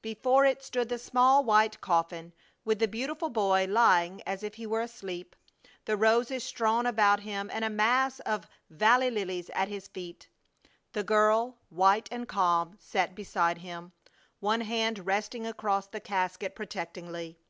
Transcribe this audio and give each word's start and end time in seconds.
Before 0.00 0.44
it 0.44 0.62
stood 0.62 0.88
the 0.88 0.96
small 0.96 1.42
white 1.42 1.80
coffin, 1.80 2.32
with 2.64 2.78
the 2.78 2.86
beautiful 2.86 3.30
boy 3.30 3.66
lying 3.68 4.22
as 4.24 4.44
if 4.44 4.54
he 4.54 4.64
were 4.64 4.80
asleep, 4.80 5.34
the 5.86 5.96
roses 5.96 6.44
strewn 6.44 6.86
about 6.86 7.18
him, 7.18 7.50
and 7.52 7.64
a 7.64 7.68
mass 7.68 8.20
of 8.20 8.46
valley 8.70 9.10
lilies 9.10 9.50
at 9.50 9.66
his 9.66 9.88
feet. 9.88 10.28
The 10.92 11.02
girl, 11.02 11.58
white 11.68 12.08
and 12.12 12.28
calm, 12.28 12.76
sat 12.78 13.16
beside 13.16 13.58
him, 13.58 13.90
one 14.38 14.60
hand 14.60 15.04
resting 15.04 15.48
across 15.48 15.88
the 15.88 15.98
casket 15.98 16.54
protectingly. 16.54 17.40